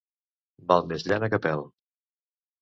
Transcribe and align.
Val 0.71 0.87
més 0.93 1.05
llana 1.11 1.29
que 1.35 1.41
pèl. 1.45 1.63